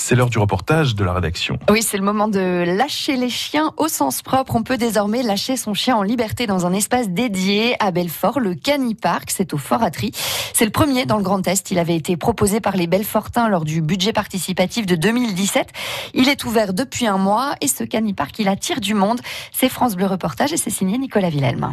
[0.00, 1.58] C'est l'heure du reportage de la rédaction.
[1.68, 4.54] Oui, c'est le moment de lâcher les chiens au sens propre.
[4.54, 8.54] On peut désormais lâcher son chien en liberté dans un espace dédié à Belfort, le
[8.54, 9.28] Canipark.
[9.28, 10.12] C'est au Foratry.
[10.54, 11.72] C'est le premier dans le Grand Est.
[11.72, 15.68] Il avait été proposé par les Belfortins lors du budget participatif de 2017.
[16.14, 19.20] Il est ouvert depuis un mois et ce Canipark, il attire du monde.
[19.52, 21.72] C'est France Bleu Reportage et c'est signé Nicolas Villelme.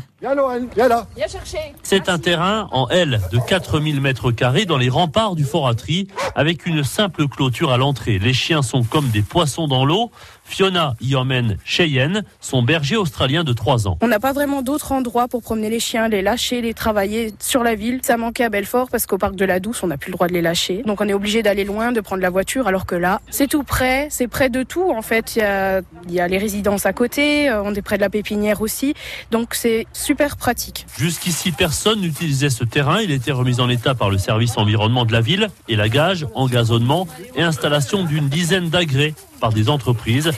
[1.84, 6.66] C'est un terrain en L de 4000 mètres carrés dans les remparts du Foratry avec
[6.66, 8.15] une simple clôture à l'entrée.
[8.20, 10.12] Les chiens sont comme des poissons dans l'eau.
[10.46, 13.98] Fiona y emmène Cheyenne, son berger australien de 3 ans.
[14.02, 17.64] On n'a pas vraiment d'autres endroits pour promener les chiens, les lâcher, les travailler sur
[17.64, 18.00] la ville.
[18.04, 20.28] Ça manquait à Belfort parce qu'au parc de la Douce, on n'a plus le droit
[20.28, 20.84] de les lâcher.
[20.86, 23.64] Donc on est obligé d'aller loin, de prendre la voiture, alors que là, c'est tout
[23.64, 25.36] près, c'est près de tout en fait.
[25.36, 28.02] Il y a, il y a les résidences à côté, euh, on est près de
[28.02, 28.94] la pépinière aussi.
[29.32, 30.86] Donc c'est super pratique.
[30.98, 33.02] Jusqu'ici, personne n'utilisait ce terrain.
[33.02, 35.50] Il était remis en état par le service environnement de la ville.
[35.68, 40.32] Et la gage, engazonnement et installation d'une dizaine d'agrès par des entreprises.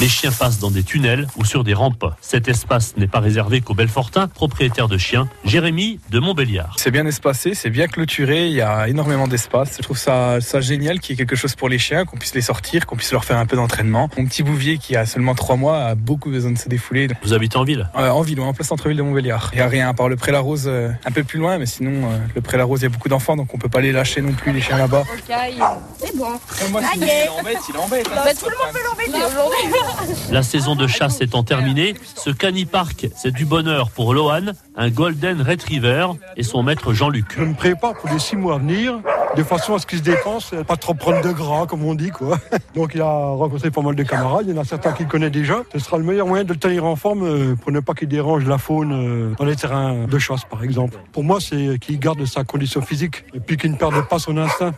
[0.00, 2.04] Les chiens passent dans des tunnels ou sur des rampes.
[2.20, 5.28] Cet espace n'est pas réservé qu'aux Belfortins, propriétaires de chiens.
[5.44, 6.76] Jérémy de Montbéliard.
[6.78, 9.74] C'est bien espacé, c'est bien clôturé, il y a énormément d'espace.
[9.76, 12.32] Je trouve ça, ça génial qu'il y ait quelque chose pour les chiens, qu'on puisse
[12.36, 14.08] les sortir, qu'on puisse leur faire un peu d'entraînement.
[14.16, 17.08] Mon petit Bouvier qui a seulement trois mois a beaucoup besoin de se défouler.
[17.24, 17.90] Vous habitez en ville?
[17.96, 19.50] Euh, en ville, en plein centre-ville de Montbéliard.
[19.52, 22.08] Il n'y a rien à part le Pré-la-Rose euh, un peu plus loin, mais sinon,
[22.08, 24.32] euh, le Pré-la-Rose, il y a beaucoup d'enfants, donc on peut pas les lâcher non
[24.32, 25.02] plus, les chiens là-bas.
[25.26, 26.38] C'est bon.
[26.70, 28.04] Moi, il embête, il embête.
[28.04, 29.87] tout le monde peut l'embêter aujourd'hui.
[30.30, 35.40] La saison de chasse étant terminée, ce canipark, c'est du bonheur pour Lohan, un Golden
[35.42, 36.06] Retriever,
[36.36, 37.34] et son maître Jean-Luc.
[37.36, 39.00] Je me prépare pour les six mois à venir,
[39.36, 42.10] de façon à ce qu'il se dépense, pas trop prendre de gras, comme on dit,
[42.10, 42.38] quoi.
[42.74, 45.30] Donc il a rencontré pas mal de camarades, il y en a certains qu'il connaît
[45.30, 45.62] déjà.
[45.72, 48.08] Ce sera le meilleur moyen de le tenir en forme euh, pour ne pas qu'il
[48.08, 50.98] dérange la faune euh, dans les terrains de chasse, par exemple.
[51.12, 54.36] Pour moi, c'est qu'il garde sa condition physique et puis qu'il ne perde pas son
[54.36, 54.72] instinct.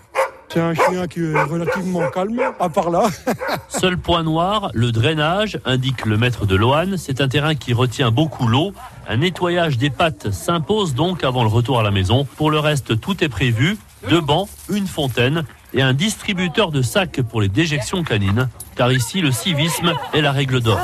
[0.52, 3.04] C'est un chien qui est relativement calme, à part là.
[3.68, 6.96] Seul point noir, le drainage, indique le maître de Lohan.
[6.96, 8.72] C'est un terrain qui retient beaucoup l'eau.
[9.08, 12.26] Un nettoyage des pattes s'impose donc avant le retour à la maison.
[12.36, 13.78] Pour le reste, tout est prévu.
[14.08, 18.48] Deux bancs, une fontaine et un distributeur de sacs pour les déjections canines.
[18.76, 20.80] Car ici, le civisme est la règle d'or.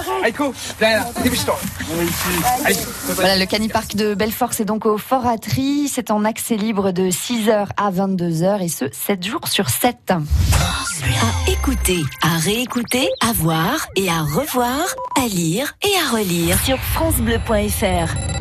[3.14, 5.88] Voilà, le Canipark de Belfort, c'est donc au Foratry.
[5.88, 10.12] C'est en accès libre de 6h à 22h et ce, 7 jours sur 7.
[10.12, 16.78] À écouter, à réécouter, à voir et à revoir, à lire et à relire sur
[16.78, 18.35] FranceBleu.fr.